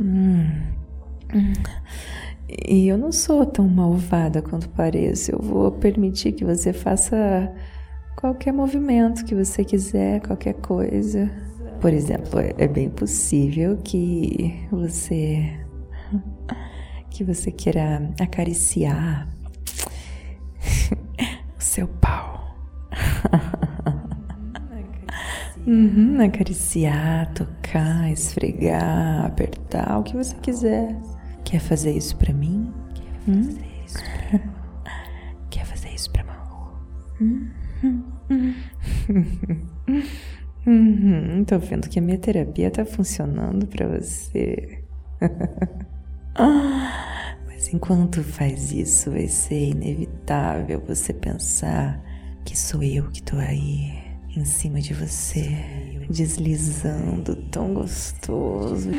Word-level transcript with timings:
Hum. 0.00 0.50
E 2.48 2.86
eu 2.86 2.96
não 2.96 3.10
sou 3.10 3.44
tão 3.44 3.68
malvada 3.68 4.40
quanto 4.40 4.68
pareço. 4.68 5.32
Eu 5.32 5.40
vou 5.40 5.72
permitir 5.72 6.32
que 6.32 6.44
você 6.44 6.72
faça 6.72 7.52
qualquer 8.16 8.52
movimento 8.52 9.24
que 9.24 9.34
você 9.34 9.64
quiser, 9.64 10.20
qualquer 10.20 10.54
coisa. 10.54 11.30
Por 11.80 11.92
exemplo, 11.92 12.40
é 12.56 12.68
bem 12.68 12.88
possível 12.88 13.78
que 13.82 14.66
você 14.70 15.60
que 17.10 17.24
você 17.24 17.50
queira 17.50 18.12
acariciar 18.20 19.26
Uhum, 25.66 26.20
acariciar, 26.20 27.32
tocar, 27.34 28.08
esfregar, 28.12 29.26
apertar, 29.26 29.98
o 29.98 30.04
que 30.04 30.16
você 30.16 30.36
quiser. 30.36 30.96
Quer 31.44 31.58
fazer 31.58 31.90
isso 31.90 32.16
pra 32.16 32.32
mim? 32.32 32.72
Hum? 33.26 33.48
Quer 35.50 35.64
fazer 35.66 35.88
isso 35.92 36.10
pra 36.12 36.22
Malu? 36.24 36.72
Uhum, 40.66 41.44
tô 41.44 41.58
vendo 41.58 41.88
que 41.88 41.98
a 41.98 42.02
minha 42.02 42.18
terapia 42.18 42.70
tá 42.70 42.84
funcionando 42.84 43.66
pra 43.66 43.88
você. 43.88 44.84
Mas 47.46 47.72
enquanto 47.72 48.22
faz 48.22 48.70
isso, 48.70 49.10
vai 49.10 49.26
ser 49.26 49.70
inevitável 49.70 50.80
você 50.86 51.12
pensar 51.12 52.00
que 52.44 52.56
sou 52.56 52.82
eu 52.82 53.10
que 53.10 53.22
tô 53.22 53.36
aí 53.36 54.05
em 54.36 54.44
cima 54.44 54.80
de 54.80 54.92
você, 54.92 55.48
deslizando 56.10 57.34
tão 57.50 57.72
gostoso. 57.72 58.90